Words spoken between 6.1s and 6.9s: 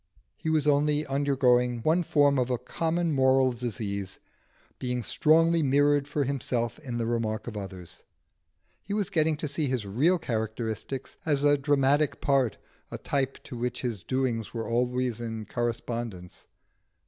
himself